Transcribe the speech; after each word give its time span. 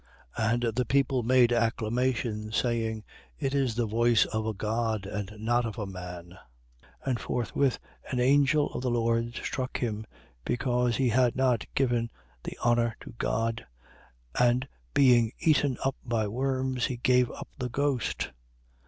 12:22. 0.35 0.51
And 0.67 0.75
the 0.75 0.85
people 0.85 1.21
made 1.21 1.53
acclamation, 1.53 2.51
saying: 2.51 3.03
It 3.37 3.53
is 3.53 3.75
the 3.75 3.85
voice 3.85 4.25
of 4.25 4.47
a 4.47 4.53
god, 4.55 5.05
and 5.05 5.31
not 5.37 5.63
of 5.63 5.77
a 5.77 5.85
man. 5.85 6.39
12:23. 7.05 7.05
And 7.05 7.19
forthwith 7.19 7.79
an 8.09 8.19
angel 8.19 8.73
of 8.73 8.81
the 8.81 8.89
Lord 8.89 9.35
struck 9.35 9.77
him, 9.77 10.07
because 10.43 10.95
he 10.97 11.09
had 11.09 11.35
not 11.35 11.67
given 11.75 12.09
the 12.41 12.57
honour 12.65 12.95
to 13.01 13.13
God: 13.19 13.67
and, 14.39 14.67
being 14.95 15.33
eaten 15.37 15.77
up 15.85 15.95
by 16.03 16.27
worms, 16.27 16.85
he 16.87 16.97
gave 16.97 17.29
up 17.29 17.49
the 17.59 17.69
ghost. 17.69 18.31